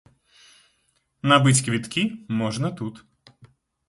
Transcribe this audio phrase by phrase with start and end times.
[1.31, 2.03] Набыць квіткі
[2.39, 2.95] можна тут.